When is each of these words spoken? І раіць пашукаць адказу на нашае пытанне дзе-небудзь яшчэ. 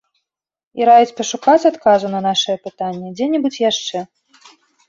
І 0.81 0.87
раіць 0.89 1.15
пашукаць 1.19 1.67
адказу 1.71 2.07
на 2.15 2.21
нашае 2.29 2.57
пытанне 2.65 3.15
дзе-небудзь 3.21 3.63
яшчэ. 3.71 4.07